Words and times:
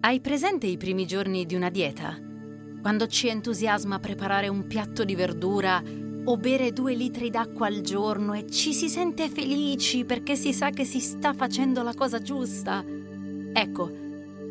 Hai 0.00 0.20
presente 0.20 0.68
i 0.68 0.76
primi 0.76 1.06
giorni 1.06 1.44
di 1.44 1.56
una 1.56 1.70
dieta? 1.70 2.16
Quando 2.80 3.08
ci 3.08 3.26
entusiasma 3.26 3.98
preparare 3.98 4.46
un 4.46 4.68
piatto 4.68 5.02
di 5.02 5.16
verdura 5.16 5.82
o 6.24 6.36
bere 6.36 6.72
due 6.72 6.94
litri 6.94 7.30
d'acqua 7.30 7.66
al 7.66 7.80
giorno 7.80 8.32
e 8.32 8.48
ci 8.48 8.72
si 8.72 8.88
sente 8.88 9.28
felici 9.28 10.04
perché 10.04 10.36
si 10.36 10.52
sa 10.52 10.70
che 10.70 10.84
si 10.84 11.00
sta 11.00 11.34
facendo 11.34 11.82
la 11.82 11.94
cosa 11.94 12.22
giusta? 12.22 12.84
Ecco, 13.52 13.90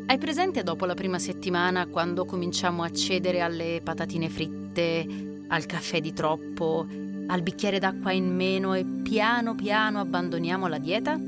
hai 0.06 0.18
presente 0.18 0.62
dopo 0.62 0.84
la 0.84 0.94
prima 0.94 1.18
settimana 1.18 1.86
quando 1.86 2.26
cominciamo 2.26 2.82
a 2.82 2.90
cedere 2.90 3.40
alle 3.40 3.80
patatine 3.82 4.28
fritte, 4.28 5.06
al 5.48 5.64
caffè 5.64 6.02
di 6.02 6.12
troppo, 6.12 6.86
al 7.26 7.40
bicchiere 7.40 7.78
d'acqua 7.78 8.12
in 8.12 8.34
meno 8.34 8.74
e 8.74 8.84
piano 8.84 9.54
piano 9.54 9.98
abbandoniamo 10.00 10.66
la 10.66 10.78
dieta? 10.78 11.18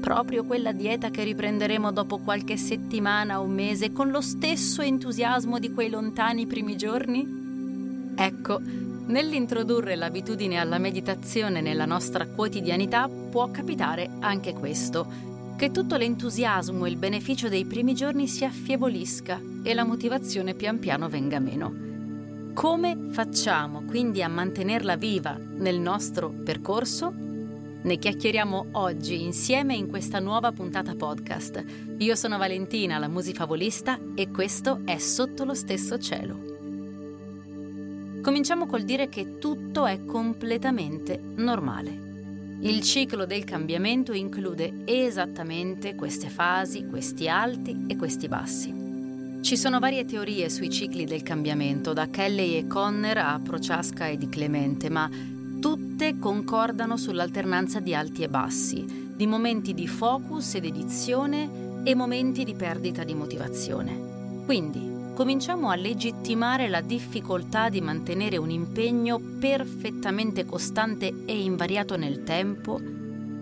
Proprio 0.00 0.44
quella 0.44 0.72
dieta 0.72 1.10
che 1.10 1.24
riprenderemo 1.24 1.92
dopo 1.92 2.18
qualche 2.18 2.56
settimana 2.56 3.40
o 3.40 3.46
mese 3.46 3.92
con 3.92 4.10
lo 4.10 4.22
stesso 4.22 4.80
entusiasmo 4.80 5.58
di 5.58 5.72
quei 5.72 5.90
lontani 5.90 6.46
primi 6.46 6.74
giorni? 6.74 8.12
Ecco, 8.16 8.60
nell'introdurre 8.60 9.96
l'abitudine 9.96 10.56
alla 10.56 10.78
meditazione 10.78 11.60
nella 11.60 11.84
nostra 11.84 12.26
quotidianità 12.26 13.08
può 13.08 13.50
capitare 13.50 14.10
anche 14.20 14.54
questo, 14.54 15.06
che 15.56 15.70
tutto 15.70 15.96
l'entusiasmo 15.96 16.86
e 16.86 16.88
il 16.88 16.96
beneficio 16.96 17.50
dei 17.50 17.66
primi 17.66 17.94
giorni 17.94 18.26
si 18.26 18.46
affievolisca 18.46 19.38
e 19.62 19.74
la 19.74 19.84
motivazione 19.84 20.54
pian 20.54 20.78
piano 20.78 21.10
venga 21.10 21.38
meno. 21.38 21.88
Come 22.54 23.08
facciamo 23.10 23.82
quindi 23.82 24.22
a 24.22 24.28
mantenerla 24.28 24.96
viva 24.96 25.38
nel 25.38 25.78
nostro 25.78 26.30
percorso? 26.30 27.29
Ne 27.82 27.96
chiacchieriamo 27.96 28.66
oggi 28.72 29.22
insieme 29.22 29.74
in 29.74 29.88
questa 29.88 30.18
nuova 30.18 30.52
puntata 30.52 30.94
podcast. 30.94 31.64
Io 31.96 32.14
sono 32.14 32.36
Valentina, 32.36 32.98
la 32.98 33.08
musifavolista, 33.08 33.98
e 34.14 34.30
questo 34.30 34.82
è 34.84 34.98
Sotto 34.98 35.44
lo 35.44 35.54
stesso 35.54 35.98
cielo. 35.98 36.38
Cominciamo 38.20 38.66
col 38.66 38.82
dire 38.82 39.08
che 39.08 39.38
tutto 39.38 39.86
è 39.86 40.04
completamente 40.04 41.18
normale. 41.36 42.58
Il 42.60 42.82
ciclo 42.82 43.24
del 43.24 43.44
cambiamento 43.44 44.12
include 44.12 44.82
esattamente 44.84 45.94
queste 45.94 46.28
fasi, 46.28 46.84
questi 46.86 47.30
alti 47.30 47.86
e 47.86 47.96
questi 47.96 48.28
bassi. 48.28 48.74
Ci 49.40 49.56
sono 49.56 49.78
varie 49.78 50.04
teorie 50.04 50.50
sui 50.50 50.68
cicli 50.68 51.06
del 51.06 51.22
cambiamento, 51.22 51.94
da 51.94 52.10
Kelly 52.10 52.56
e 52.56 52.66
Conner 52.66 53.16
a 53.16 53.40
Prochaska 53.42 54.06
e 54.06 54.18
di 54.18 54.28
Clemente, 54.28 54.90
ma 54.90 55.38
tutte 55.60 56.18
concordano 56.18 56.96
sull'alternanza 56.96 57.80
di 57.80 57.94
alti 57.94 58.22
e 58.22 58.28
bassi, 58.28 59.12
di 59.14 59.26
momenti 59.26 59.74
di 59.74 59.86
focus 59.86 60.54
ed 60.54 60.64
edizione 60.64 61.82
e 61.84 61.94
momenti 61.94 62.44
di 62.44 62.54
perdita 62.54 63.04
di 63.04 63.14
motivazione. 63.14 64.42
Quindi 64.46 65.12
cominciamo 65.14 65.68
a 65.68 65.76
legittimare 65.76 66.68
la 66.68 66.80
difficoltà 66.80 67.68
di 67.68 67.82
mantenere 67.82 68.38
un 68.38 68.50
impegno 68.50 69.20
perfettamente 69.38 70.46
costante 70.46 71.24
e 71.26 71.42
invariato 71.42 71.96
nel 71.96 72.24
tempo 72.24 72.80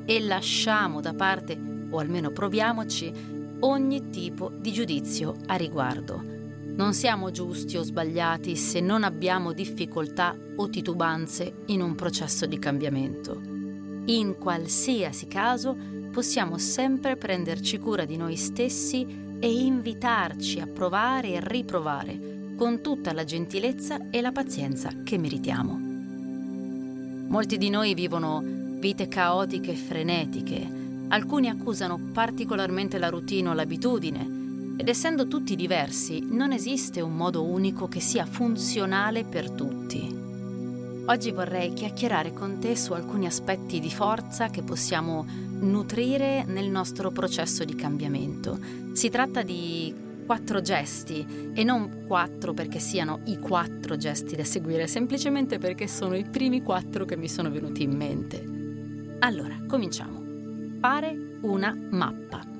e 0.04 0.20
lasciamo 0.20 1.00
da 1.00 1.14
parte, 1.14 1.56
o 1.90 1.98
almeno 1.98 2.30
proviamoci, 2.30 3.12
ogni 3.60 4.10
tipo 4.10 4.50
di 4.58 4.72
giudizio 4.72 5.36
a 5.46 5.54
riguardo. 5.54 6.37
Non 6.78 6.94
siamo 6.94 7.32
giusti 7.32 7.76
o 7.76 7.82
sbagliati 7.82 8.54
se 8.54 8.78
non 8.78 9.02
abbiamo 9.02 9.52
difficoltà 9.52 10.36
o 10.54 10.68
titubanze 10.70 11.64
in 11.66 11.82
un 11.82 11.96
processo 11.96 12.46
di 12.46 12.56
cambiamento. 12.60 13.40
In 14.04 14.36
qualsiasi 14.38 15.26
caso 15.26 15.76
possiamo 16.12 16.56
sempre 16.56 17.16
prenderci 17.16 17.80
cura 17.80 18.04
di 18.04 18.16
noi 18.16 18.36
stessi 18.36 19.04
e 19.40 19.52
invitarci 19.52 20.60
a 20.60 20.68
provare 20.68 21.32
e 21.32 21.40
riprovare 21.42 22.54
con 22.56 22.80
tutta 22.80 23.12
la 23.12 23.24
gentilezza 23.24 24.10
e 24.10 24.20
la 24.20 24.30
pazienza 24.30 24.90
che 25.02 25.18
meritiamo. 25.18 25.80
Molti 27.26 27.58
di 27.58 27.70
noi 27.70 27.94
vivono 27.94 28.40
vite 28.78 29.08
caotiche 29.08 29.72
e 29.72 29.76
frenetiche, 29.76 30.76
Alcuni 31.10 31.48
accusano 31.48 31.98
particolarmente 32.12 32.98
la 32.98 33.08
routine 33.08 33.48
o 33.48 33.52
l'abitudine 33.54 34.37
ed 34.78 34.88
essendo 34.88 35.26
tutti 35.26 35.56
diversi 35.56 36.24
non 36.30 36.52
esiste 36.52 37.00
un 37.00 37.16
modo 37.16 37.44
unico 37.44 37.88
che 37.88 37.98
sia 37.98 38.24
funzionale 38.24 39.24
per 39.24 39.50
tutti. 39.50 40.16
Oggi 41.06 41.32
vorrei 41.32 41.72
chiacchierare 41.72 42.32
con 42.32 42.58
te 42.60 42.76
su 42.76 42.92
alcuni 42.92 43.26
aspetti 43.26 43.80
di 43.80 43.90
forza 43.90 44.50
che 44.50 44.62
possiamo 44.62 45.26
nutrire 45.26 46.44
nel 46.44 46.70
nostro 46.70 47.10
processo 47.10 47.64
di 47.64 47.74
cambiamento. 47.74 48.56
Si 48.92 49.08
tratta 49.08 49.42
di 49.42 49.92
quattro 50.24 50.60
gesti 50.60 51.50
e 51.54 51.64
non 51.64 52.04
quattro 52.06 52.54
perché 52.54 52.78
siano 52.78 53.22
i 53.24 53.38
quattro 53.38 53.96
gesti 53.96 54.36
da 54.36 54.44
seguire, 54.44 54.86
semplicemente 54.86 55.58
perché 55.58 55.88
sono 55.88 56.14
i 56.14 56.24
primi 56.24 56.62
quattro 56.62 57.04
che 57.04 57.16
mi 57.16 57.28
sono 57.28 57.50
venuti 57.50 57.82
in 57.82 57.96
mente. 57.96 59.16
Allora, 59.20 59.58
cominciamo 59.66 60.22
fare 60.78 61.38
una 61.40 61.74
mappa. 61.90 62.57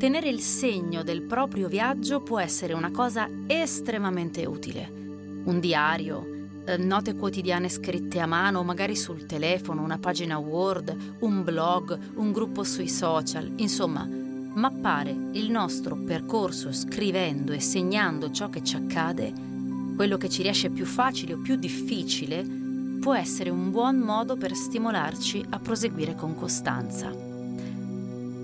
Tenere 0.00 0.30
il 0.30 0.40
segno 0.40 1.02
del 1.02 1.20
proprio 1.20 1.68
viaggio 1.68 2.22
può 2.22 2.40
essere 2.40 2.72
una 2.72 2.90
cosa 2.90 3.28
estremamente 3.46 4.46
utile. 4.46 4.90
Un 5.44 5.60
diario, 5.60 6.62
eh, 6.64 6.78
note 6.78 7.14
quotidiane 7.14 7.68
scritte 7.68 8.18
a 8.18 8.24
mano, 8.24 8.62
magari 8.62 8.96
sul 8.96 9.26
telefono, 9.26 9.82
una 9.82 9.98
pagina 9.98 10.38
Word, 10.38 11.16
un 11.20 11.44
blog, 11.44 11.98
un 12.14 12.32
gruppo 12.32 12.64
sui 12.64 12.88
social, 12.88 13.52
insomma, 13.56 14.08
mappare 14.08 15.14
il 15.32 15.50
nostro 15.50 15.96
percorso 15.96 16.72
scrivendo 16.72 17.52
e 17.52 17.60
segnando 17.60 18.30
ciò 18.30 18.48
che 18.48 18.62
ci 18.62 18.76
accade, 18.76 19.34
quello 19.96 20.16
che 20.16 20.30
ci 20.30 20.40
riesce 20.40 20.70
più 20.70 20.86
facile 20.86 21.34
o 21.34 21.40
più 21.42 21.56
difficile, 21.56 22.42
può 22.98 23.14
essere 23.14 23.50
un 23.50 23.70
buon 23.70 23.98
modo 23.98 24.38
per 24.38 24.54
stimolarci 24.54 25.44
a 25.50 25.58
proseguire 25.58 26.14
con 26.14 26.34
costanza 26.34 27.28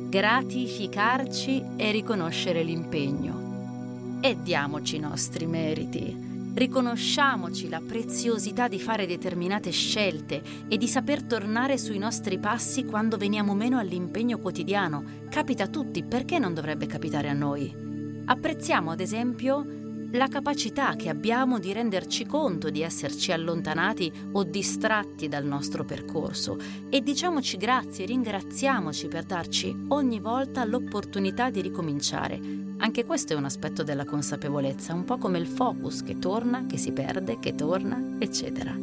gratificarci 0.09 1.63
e 1.77 1.91
riconoscere 1.91 2.63
l'impegno. 2.63 4.19
E 4.21 4.37
diamoci 4.41 4.97
i 4.97 5.01
nostri 5.01 5.47
meriti. 5.47 6.25
Riconosciamoci 6.55 7.69
la 7.69 7.83
preziosità 7.87 8.69
di 8.69 8.81
fare 8.81 9.07
determinate 9.07 9.71
scelte 9.71 10.43
e 10.69 10.79
di 10.79 10.87
saper 10.87 11.25
tornare 11.25 11.77
sui 11.77 11.99
nostri 11.99 12.39
passi 12.39 12.85
quando 12.85 13.17
veniamo 13.17 13.55
meno 13.55 13.79
all'impegno 13.79 14.39
quotidiano. 14.39 15.05
Capita 15.29 15.65
a 15.65 15.69
tutti, 15.69 16.03
perché 16.03 16.39
non 16.39 16.55
dovrebbe 16.55 16.87
capitare 16.87 17.29
a 17.29 17.35
noi? 17.35 18.23
Apprezziamo, 18.25 18.93
ad 18.93 19.01
esempio, 19.01 19.65
la 20.13 20.29
capacità 20.29 20.95
che 20.95 21.09
abbiamo 21.09 21.59
di 21.59 21.73
renderci 21.73 22.27
conto 22.27 22.71
di 22.71 22.83
esserci 22.83 23.33
allontanati 23.33 24.13
o 24.33 24.45
distratti 24.45 25.29
dal 25.29 25.45
nostro 25.45 25.85
percorso 25.85 26.57
e 26.89 27.03
diciamoci 27.03 27.57
grazie, 27.57 28.07
ringraziamoci 28.07 29.09
per 29.09 29.25
darci 29.25 29.87
ogni 29.89 30.21
volta 30.21 30.65
l'opportunità 30.65 31.51
di 31.51 31.61
ricominciare. 31.61 32.41
Anche 32.79 33.05
questo 33.05 33.33
è 33.33 33.37
un 33.37 33.45
aspetto 33.45 33.83
della 33.83 34.05
consapevolezza, 34.05 34.95
un 34.95 35.05
po' 35.05 35.19
come 35.19 35.39
il 35.39 35.47
focus 35.47 36.03
che 36.03 36.19
torna, 36.19 36.67
che 36.67 36.77
si 36.77 36.93
perde, 36.93 37.39
che 37.39 37.55
torna, 37.55 38.17
eccetera. 38.19 38.75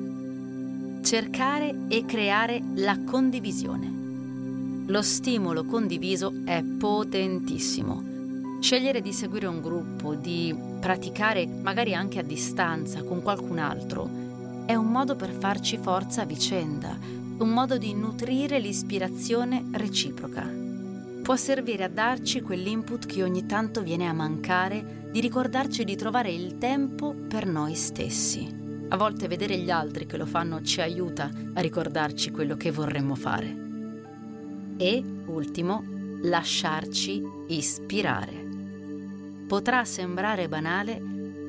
Cercare 1.02 1.76
e 1.88 2.06
creare 2.06 2.62
la 2.76 2.98
condivisione. 3.04 4.02
Lo 4.88 5.02
stimolo 5.02 5.64
condiviso 5.64 6.42
è 6.44 6.64
potentissimo 6.64 8.13
Scegliere 8.64 9.02
di 9.02 9.12
seguire 9.12 9.46
un 9.46 9.60
gruppo, 9.60 10.16
di 10.16 10.56
praticare 10.80 11.46
magari 11.46 11.94
anche 11.94 12.20
a 12.20 12.24
distanza 12.24 13.04
con 13.04 13.22
qualcun 13.22 13.60
altro, 13.60 14.10
è 14.66 14.74
un 14.74 14.86
modo 14.86 15.18
per 15.18 15.32
farci 15.32 15.78
forza 15.78 16.22
a 16.22 16.26
vicenda, 16.26 16.98
un 17.40 17.50
modo 17.50 17.78
di 17.78 17.94
nutrire 17.94 18.60
l'ispirazione 18.60 19.66
reciproca. 19.74 20.50
Può 21.22 21.36
servire 21.36 21.84
a 21.84 21.90
darci 21.90 22.40
quell'input 22.40 23.06
che 23.06 23.22
ogni 23.22 23.46
tanto 23.46 23.82
viene 23.82 24.08
a 24.08 24.14
mancare, 24.14 25.10
di 25.12 25.20
ricordarci 25.20 25.84
di 25.84 25.98
trovare 25.98 26.32
il 26.32 26.58
tempo 26.58 27.14
per 27.14 27.46
noi 27.46 27.76
stessi. 27.76 28.48
A 28.88 28.96
volte 28.96 29.28
vedere 29.28 29.58
gli 29.58 29.72
altri 29.72 30.06
che 30.06 30.16
lo 30.16 30.26
fanno 30.26 30.62
ci 30.62 30.80
aiuta 30.80 31.30
a 31.54 31.60
ricordarci 31.60 32.32
quello 32.32 32.56
che 32.56 32.72
vorremmo 32.72 33.16
fare. 33.16 33.58
E, 34.78 35.04
ultimo, 35.26 35.84
lasciarci 36.22 37.22
ispirare. 37.50 38.43
Potrà 39.48 39.86
sembrare 39.86 40.48
banale, 40.48 41.00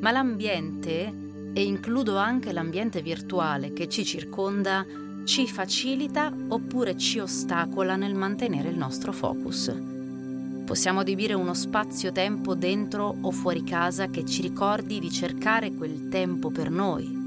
ma 0.00 0.10
l'ambiente, 0.10 1.12
e 1.52 1.64
includo 1.64 2.18
anche 2.18 2.52
l'ambiente 2.52 3.00
virtuale 3.00 3.72
che 3.72 3.88
ci 3.88 4.04
circonda, 4.04 4.84
ci 5.24 5.46
facilita 5.46 6.32
oppure 6.48 6.96
ci 6.96 7.20
ostacola 7.20 7.96
nel 7.96 8.14
mantenere 8.14 8.68
il 8.68 8.76
nostro 8.76 9.12
focus. 9.12 9.72
Possiamo 10.66 11.00
adibire 11.00 11.34
uno 11.34 11.54
spazio-tempo 11.54 12.54
dentro 12.54 13.16
o 13.20 13.30
fuori 13.30 13.62
casa 13.62 14.08
che 14.08 14.24
ci 14.24 14.42
ricordi 14.42 14.98
di 14.98 15.10
cercare 15.10 15.72
quel 15.72 16.08
tempo 16.08 16.50
per 16.50 16.70
noi. 16.70 17.22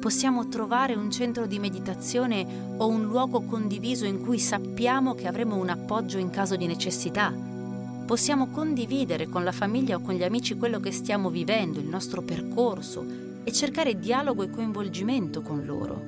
Possiamo 0.00 0.46
trovare 0.46 0.94
un 0.94 1.10
centro 1.10 1.46
di 1.46 1.58
meditazione 1.58 2.46
o 2.76 2.86
un 2.86 3.02
luogo 3.02 3.42
condiviso 3.42 4.04
in 4.04 4.22
cui 4.22 4.38
sappiamo 4.38 5.14
che 5.14 5.26
avremo 5.26 5.56
un 5.56 5.70
appoggio 5.70 6.18
in 6.18 6.30
caso 6.30 6.54
di 6.54 6.66
necessità 6.66 7.45
Possiamo 8.06 8.46
condividere 8.50 9.26
con 9.26 9.42
la 9.42 9.50
famiglia 9.50 9.96
o 9.96 10.00
con 10.00 10.14
gli 10.14 10.22
amici 10.22 10.54
quello 10.54 10.78
che 10.78 10.92
stiamo 10.92 11.28
vivendo, 11.28 11.80
il 11.80 11.88
nostro 11.88 12.22
percorso 12.22 13.04
e 13.42 13.50
cercare 13.50 13.98
dialogo 13.98 14.44
e 14.44 14.50
coinvolgimento 14.50 15.42
con 15.42 15.64
loro. 15.64 16.00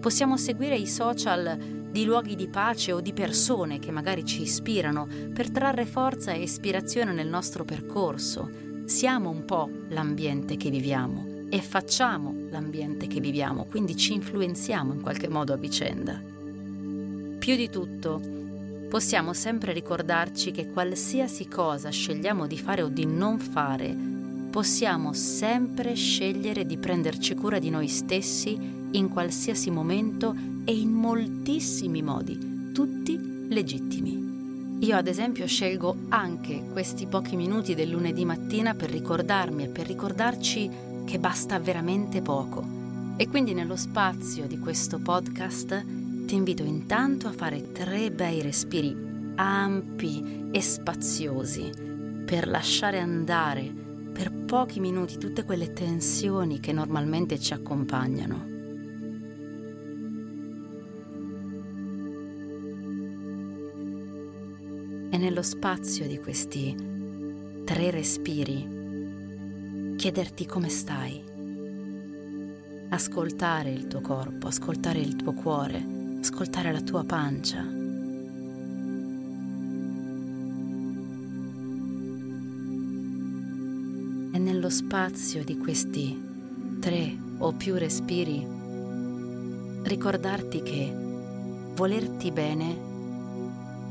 Possiamo 0.00 0.38
seguire 0.38 0.76
i 0.76 0.86
social 0.86 1.58
di 1.90 2.04
luoghi 2.06 2.34
di 2.34 2.48
pace 2.48 2.92
o 2.92 3.00
di 3.02 3.12
persone 3.12 3.78
che 3.78 3.90
magari 3.90 4.24
ci 4.24 4.40
ispirano 4.40 5.06
per 5.34 5.50
trarre 5.50 5.84
forza 5.84 6.32
e 6.32 6.40
ispirazione 6.40 7.12
nel 7.12 7.28
nostro 7.28 7.64
percorso. 7.66 8.50
Siamo 8.86 9.28
un 9.28 9.44
po' 9.44 9.68
l'ambiente 9.90 10.56
che 10.56 10.70
viviamo 10.70 11.46
e 11.50 11.60
facciamo 11.60 12.34
l'ambiente 12.48 13.06
che 13.06 13.20
viviamo, 13.20 13.66
quindi 13.66 13.96
ci 13.96 14.14
influenziamo 14.14 14.94
in 14.94 15.02
qualche 15.02 15.28
modo 15.28 15.52
a 15.52 15.56
vicenda. 15.56 16.18
Più 17.38 17.54
di 17.54 17.68
tutto, 17.68 18.43
possiamo 18.94 19.32
sempre 19.32 19.72
ricordarci 19.72 20.52
che 20.52 20.70
qualsiasi 20.70 21.48
cosa 21.48 21.90
scegliamo 21.90 22.46
di 22.46 22.56
fare 22.56 22.80
o 22.80 22.86
di 22.86 23.04
non 23.06 23.40
fare, 23.40 23.92
possiamo 24.52 25.12
sempre 25.12 25.94
scegliere 25.94 26.64
di 26.64 26.78
prenderci 26.78 27.34
cura 27.34 27.58
di 27.58 27.70
noi 27.70 27.88
stessi 27.88 28.56
in 28.92 29.08
qualsiasi 29.08 29.72
momento 29.72 30.32
e 30.64 30.78
in 30.78 30.92
moltissimi 30.92 32.02
modi, 32.02 32.70
tutti 32.72 33.48
legittimi. 33.48 34.78
Io 34.78 34.96
ad 34.96 35.08
esempio 35.08 35.48
scelgo 35.48 36.04
anche 36.10 36.62
questi 36.70 37.06
pochi 37.06 37.34
minuti 37.34 37.74
del 37.74 37.90
lunedì 37.90 38.24
mattina 38.24 38.74
per 38.74 38.90
ricordarmi 38.90 39.64
e 39.64 39.68
per 39.70 39.88
ricordarci 39.88 40.70
che 41.04 41.18
basta 41.18 41.58
veramente 41.58 42.22
poco. 42.22 42.64
E 43.16 43.26
quindi 43.26 43.54
nello 43.54 43.74
spazio 43.74 44.46
di 44.46 44.60
questo 44.60 45.00
podcast 45.00 46.03
ti 46.34 46.40
invito 46.40 46.64
intanto 46.64 47.28
a 47.28 47.32
fare 47.32 47.70
tre 47.70 48.10
bei 48.10 48.42
respiri 48.42 48.92
ampi 49.36 50.48
e 50.50 50.60
spaziosi 50.60 51.70
per 52.26 52.48
lasciare 52.48 52.98
andare 52.98 53.72
per 54.12 54.32
pochi 54.32 54.80
minuti 54.80 55.16
tutte 55.16 55.44
quelle 55.44 55.72
tensioni 55.72 56.58
che 56.58 56.72
normalmente 56.72 57.38
ci 57.38 57.52
accompagnano. 57.52 58.46
E 65.10 65.16
nello 65.16 65.42
spazio 65.42 66.08
di 66.08 66.18
questi 66.18 66.74
tre 67.64 67.92
respiri 67.92 69.94
chiederti 69.96 70.46
come 70.46 70.68
stai. 70.68 71.22
Ascoltare 72.88 73.70
il 73.70 73.86
tuo 73.86 74.00
corpo, 74.00 74.48
ascoltare 74.48 74.98
il 74.98 75.14
tuo 75.14 75.32
cuore 75.32 75.93
ascoltare 76.24 76.72
la 76.72 76.80
tua 76.80 77.04
pancia. 77.04 77.60
E 84.32 84.38
nello 84.38 84.70
spazio 84.70 85.44
di 85.44 85.58
questi 85.58 86.18
tre 86.80 87.14
o 87.36 87.52
più 87.52 87.74
respiri, 87.74 88.46
ricordarti 89.82 90.62
che 90.62 90.96
volerti 91.74 92.30
bene 92.30 92.92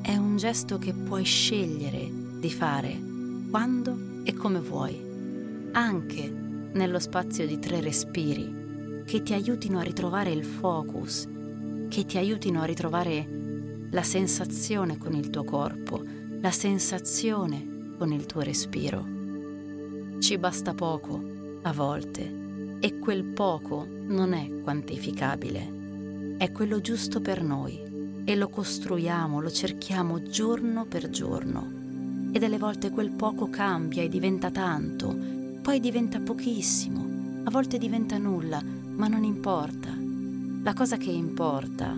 è 0.01 0.17
un 0.17 0.35
gesto 0.35 0.79
che 0.79 0.91
puoi 0.91 1.23
scegliere 1.23 2.09
di 2.39 2.49
fare 2.49 2.99
quando 3.51 4.23
e 4.23 4.33
come 4.33 4.59
vuoi, 4.59 5.69
anche 5.73 6.33
nello 6.73 6.97
spazio 6.97 7.45
di 7.45 7.59
tre 7.59 7.79
respiri 7.79 9.03
che 9.05 9.21
ti 9.21 9.33
aiutino 9.33 9.77
a 9.77 9.83
ritrovare 9.83 10.31
il 10.31 10.43
focus 10.43 11.27
che 11.93 12.05
ti 12.05 12.17
aiutino 12.17 12.59
a 12.59 12.65
ritrovare 12.65 13.27
la 13.91 14.01
sensazione 14.01 14.97
con 14.97 15.13
il 15.13 15.29
tuo 15.29 15.43
corpo, 15.43 16.03
la 16.41 16.49
sensazione 16.49 17.93
con 17.99 18.11
il 18.11 18.25
tuo 18.25 18.41
respiro. 18.41 19.05
Ci 20.17 20.39
basta 20.39 20.73
poco, 20.73 21.21
a 21.61 21.71
volte, 21.71 22.77
e 22.79 22.97
quel 22.97 23.23
poco 23.23 23.85
non 24.07 24.33
è 24.33 24.49
quantificabile, 24.63 26.35
è 26.39 26.51
quello 26.51 26.81
giusto 26.81 27.21
per 27.21 27.43
noi 27.43 28.23
e 28.25 28.35
lo 28.37 28.49
costruiamo, 28.49 29.39
lo 29.39 29.51
cerchiamo 29.51 30.23
giorno 30.23 30.87
per 30.87 31.11
giorno. 31.11 32.31
E 32.31 32.39
delle 32.39 32.57
volte 32.57 32.89
quel 32.89 33.11
poco 33.11 33.51
cambia 33.51 34.01
e 34.01 34.09
diventa 34.09 34.49
tanto, 34.49 35.15
poi 35.61 35.79
diventa 35.79 36.19
pochissimo, 36.19 37.43
a 37.43 37.51
volte 37.51 37.77
diventa 37.77 38.17
nulla, 38.17 38.63
ma 38.63 39.07
non 39.07 39.23
importa 39.23 40.02
la 40.63 40.73
cosa 40.73 40.95
che 40.95 41.11
importa 41.11 41.93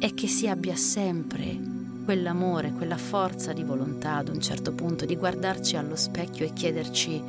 è 0.00 0.12
che 0.12 0.26
si 0.26 0.48
abbia 0.48 0.74
sempre 0.74 1.56
quell'amore, 2.04 2.72
quella 2.72 2.96
forza 2.96 3.52
di 3.52 3.62
volontà 3.62 4.16
ad 4.16 4.28
un 4.28 4.40
certo 4.40 4.72
punto 4.72 5.04
di 5.04 5.14
guardarci 5.14 5.76
allo 5.76 5.94
specchio 5.94 6.44
e 6.44 6.52
chiederci 6.52 7.22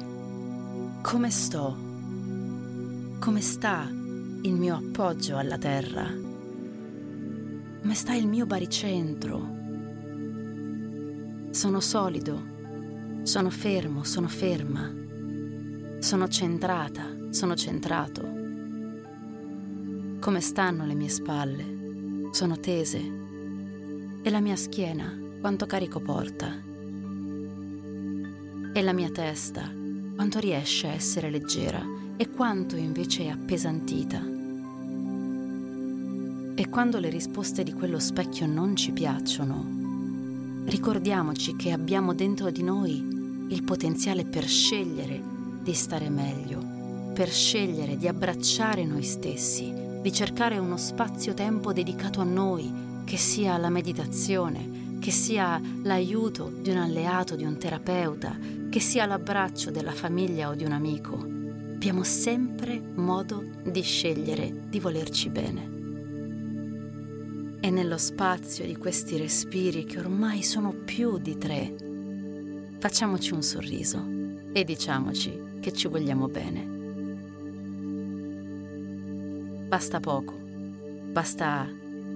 come 1.04 1.30
sto, 1.30 1.78
come 3.20 3.42
sta 3.42 3.88
il 3.88 4.54
mio 4.56 4.75
appoggio 4.75 5.38
alla 5.38 5.60
terra, 5.60 6.08
come 7.81 7.94
sta 7.94 8.16
il 8.16 8.25
mio 8.28 8.48
baricentro. 8.48 9.62
Sono 11.52 11.80
solido, 11.81 12.42
sono 13.22 13.52
fermo, 13.52 14.04
sono 14.04 14.28
ferma, 14.28 14.92
sono 16.00 16.28
centrata, 16.28 17.16
sono 17.30 17.56
centrato. 17.56 18.43
Come 20.24 20.40
stanno 20.40 20.86
le 20.86 20.94
mie 20.94 21.10
spalle? 21.10 22.30
Sono 22.31 22.58
tese. 22.58 22.98
E 24.22 24.30
la 24.30 24.40
mia 24.40 24.56
schiena? 24.56 25.14
Quanto 25.42 25.66
carico 25.66 26.00
porta? 26.00 26.50
E 28.72 28.81
la 28.81 28.94
mia 28.94 29.10
testa? 29.10 29.70
Quanto 30.16 30.40
riesce 30.40 30.88
a 30.88 30.94
essere 30.94 31.30
leggera? 31.30 31.86
E 32.16 32.30
quanto 32.30 32.78
invece 32.78 33.25
è 33.25 33.28
appesantita? 33.28 34.24
E 36.56 36.70
quando 36.70 37.00
le 37.00 37.10
risposte 37.10 37.64
di 37.64 37.74
quello 37.74 38.00
specchio 38.00 38.48
non 38.48 38.78
ci 38.78 38.94
piacciono, 38.94 40.64
ricordiamoci 40.64 41.58
che 41.58 41.74
abbiamo 41.74 42.14
dentro 42.14 42.50
di 42.50 42.64
noi 42.64 43.46
il 43.50 43.64
potenziale 43.66 44.24
per 44.24 44.48
scegliere 44.48 45.22
di 45.62 45.74
stare 45.74 46.10
meglio, 46.10 46.64
per 47.14 47.28
scegliere 47.28 47.98
di 47.98 48.08
abbracciare 48.08 48.86
noi 48.86 49.04
stessi 49.04 49.82
di 50.03 50.11
cercare 50.11 50.57
uno 50.57 50.75
spazio-tempo 50.75 51.71
dedicato 51.71 52.19
a 52.19 52.25
noi, 52.25 53.01
che 53.05 53.15
sia 53.15 53.55
la 53.55 53.69
meditazione, 53.69 54.97
che 55.00 55.11
sia 55.11 55.61
l'aiuto 55.83 56.51
di 56.59 56.71
un 56.71 56.75
alleato, 56.75 57.38
di 57.38 57.45
un 57.45 57.57
terapeuta, 57.57 58.38
che 58.69 58.81
sia 58.81 59.05
l'abbraccio 59.05 59.72
della 59.72 59.93
famiglia 59.93 60.50
o 60.50 60.55
di 60.55 60.65
un 60.65 60.74
amico. 60.74 61.15
Abbiamo 61.15 62.03
sempre 62.03 62.81
modo 62.81 63.45
di 63.63 63.81
scegliere 63.81 64.53
di 64.67 64.81
volerci 64.81 65.29
bene. 65.29 65.72
E 67.62 67.69
nello 67.69 67.98
spazio 67.98 68.65
di 68.65 68.75
questi 68.75 69.15
respiri, 69.15 69.86
che 69.86 70.00
ormai 70.00 70.43
sono 70.43 70.74
più 70.74 71.17
di 71.17 71.38
tre, 71.38 71.74
facciamoci 72.77 73.31
un 73.31 73.41
sorriso 73.41 74.05
e 74.51 74.65
diciamoci 74.65 75.60
che 75.62 75.72
ci 75.72 75.88
vogliamo 75.88 76.27
bene. 76.27 76.73
Basta 79.74 80.00
poco, 80.00 80.34
basta 80.34 81.68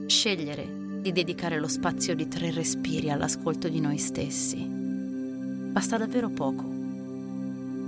scegliere 0.05 1.01
di 1.01 1.11
dedicare 1.11 1.59
lo 1.59 1.67
spazio 1.67 2.13
di 2.13 2.27
tre 2.27 2.51
respiri 2.51 3.09
all'ascolto 3.09 3.67
di 3.67 3.79
noi 3.79 3.97
stessi. 3.97 4.57
Basta 4.57 5.97
davvero 5.97 6.29
poco. 6.29 6.63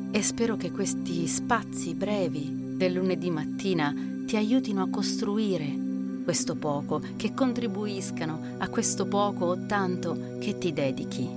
E 0.10 0.24
spero 0.24 0.58
che 0.58 0.72
questi 0.72 1.28
spazi 1.28 1.94
brevi 1.94 2.78
del 2.78 2.94
lunedì 2.94 3.30
mattina 3.30 3.94
ti 4.26 4.38
aiutino 4.38 4.82
a 4.82 4.90
costruire 4.90 5.72
questo 6.24 6.56
poco, 6.56 7.00
che 7.16 7.36
contribuiscano 7.36 8.56
a 8.58 8.70
questo 8.70 9.06
poco 9.06 9.46
o 9.46 9.66
tanto 9.68 10.38
che 10.40 10.58
ti 10.58 10.74
dedichi. 10.74 11.30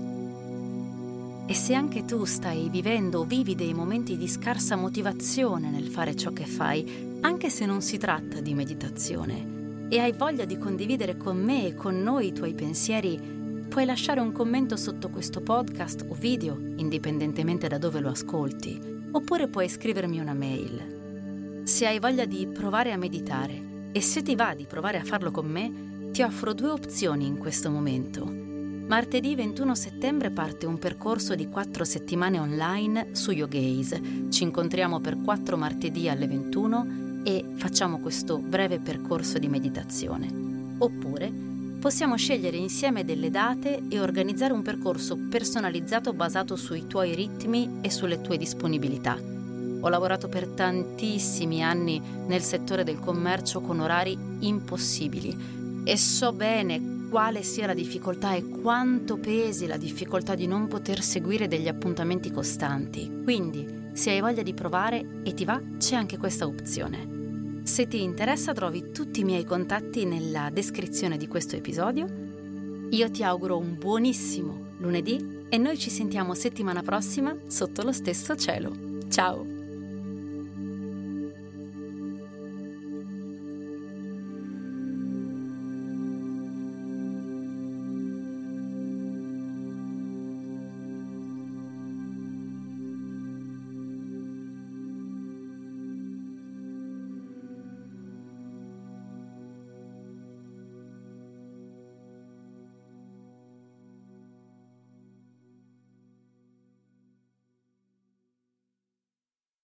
E 1.45 1.53
se 1.55 1.75
anche 1.75 2.07
tu 2.07 2.25
stai 2.25 2.71
vivendo 2.71 3.21
o 3.21 3.25
vivi 3.25 3.55
dei 3.55 3.75
momenti 3.75 4.17
di 4.17 4.27
scarsa 4.27 4.75
motivazione 4.75 5.69
nel 5.69 5.89
fare 5.89 6.17
ciò 6.17 6.33
che 6.33 6.47
fai, 6.47 7.11
anche 7.23 7.51
se 7.51 7.67
non 7.67 7.83
si 7.83 7.99
tratta 7.99 8.41
di 8.41 8.53
meditazione, 8.53 9.87
e 9.89 9.99
hai 9.99 10.13
voglia 10.13 10.45
di 10.45 10.59
condividere 10.59 11.17
con 11.17 11.37
me 11.37 11.67
e 11.67 11.75
con 11.75 12.01
noi 12.03 12.29
i 12.29 12.33
tuoi 12.33 12.55
pensieri, 12.55 13.67
puoi 13.69 13.85
lasciare 13.85 14.21
un 14.21 14.33
commento 14.33 14.77
sotto 14.77 15.09
questo 15.09 15.41
podcast 15.41 16.05
o 16.09 16.15
video, 16.15 16.59
indipendentemente 16.77 17.69
da 17.69 17.79
dove 17.79 18.01
lo 18.01 18.09
ascolti, 18.09 18.81
oppure 19.13 19.49
puoi 19.49 19.69
scrivermi 19.69 20.19
una 20.19 20.35
mail. 20.35 21.63
Se 21.65 21.87
hai 21.87 21.99
voglia 21.99 22.25
di 22.25 22.47
provare 22.47 22.93
a 22.93 22.97
meditare 22.97 23.91
e 23.93 24.01
se 24.01 24.23
ti 24.23 24.35
va 24.35 24.55
di 24.55 24.67
provare 24.67 24.99
a 24.99 25.05
farlo 25.05 25.31
con 25.31 25.47
me, 25.47 26.11
ti 26.11 26.23
offro 26.23 26.55
due 26.55 26.71
opzioni 26.71 27.27
in 27.27 27.39
questo 27.39 27.71
momento. 27.71 28.25
Martedì 28.25 29.35
21 29.35 29.75
settembre 29.75 30.31
parte 30.31 30.67
un 30.67 30.79
percorso 30.79 31.35
di 31.35 31.49
quattro 31.49 31.85
settimane 31.85 32.39
online 32.39 33.09
su 33.13 33.31
Yogaze. 33.31 34.29
Ci 34.29 34.43
incontriamo 34.43 35.01
per 35.01 35.19
quattro 35.23 35.57
martedì 35.57 36.09
alle 36.09 36.27
21 36.27 37.11
e 37.23 37.45
facciamo 37.55 37.99
questo 37.99 38.39
breve 38.39 38.79
percorso 38.79 39.39
di 39.39 39.49
meditazione. 39.49 40.75
Oppure 40.79 41.33
possiamo 41.81 42.17
scegliere 42.17 42.57
insieme 42.57 43.05
delle 43.05 43.31
date 43.31 43.83
e 43.89 44.01
organizzare 44.01 44.53
un 44.53 44.63
percorso 44.63 45.17
personalizzato 45.29 46.13
basato 46.13 46.57
sui 46.57 46.87
tuoi 46.87 47.15
ritmi 47.15 47.79
e 47.81 47.91
sulle 47.91 48.21
tue 48.21 48.37
disponibilità. 48.37 49.19
Ho 49.85 49.89
lavorato 49.89 50.29
per 50.29 50.47
tantissimi 50.47 51.63
anni 51.63 52.01
nel 52.27 52.43
settore 52.43 52.85
del 52.85 53.01
commercio 53.01 53.61
con 53.61 53.81
orari 53.81 54.17
impossibili 54.41 55.83
e 55.85 55.97
so 55.97 56.33
bene 56.33 57.01
quale 57.11 57.43
sia 57.43 57.67
la 57.67 57.75
difficoltà 57.75 58.33
e 58.33 58.49
quanto 58.49 59.19
pesi 59.19 59.67
la 59.67 59.77
difficoltà 59.77 60.35
di 60.35 60.47
non 60.47 60.69
poter 60.69 61.03
seguire 61.03 61.49
degli 61.49 61.69
appuntamenti 61.69 62.31
costanti. 62.31 63.23
Quindi, 63.25 63.82
se 63.93 64.11
hai 64.11 64.21
voglia 64.21 64.43
di 64.43 64.55
provare 64.55 65.21
e 65.23 65.35
ti 65.35 65.45
va, 65.45 65.61
c'è 65.79 65.97
anche 65.97 66.19
questa 66.19 66.47
opzione. 66.47 67.61
Se 67.65 67.87
ti 67.87 68.03
interessa 68.03 68.53
trovi 68.53 68.91
tutti 68.91 69.21
i 69.21 69.25
miei 69.25 69.45
contatti 69.45 70.05
nella 70.05 70.51
descrizione 70.53 71.17
di 71.17 71.29
questo 71.29 71.57
episodio. 71.57 72.07
Io 72.91 73.11
ti 73.11 73.23
auguro 73.23 73.57
un 73.57 73.77
buonissimo 73.79 74.71
lunedì 74.79 75.47
e 75.49 75.57
noi 75.59 75.79
ci 75.79 75.91
sentiamo 75.91 76.35
settimana 76.35 76.83
prossima 76.83 77.35
sotto 77.47 77.83
lo 77.83 77.93
stesso 77.93 78.35
cielo. 78.37 78.73
Ciao! 79.09 79.62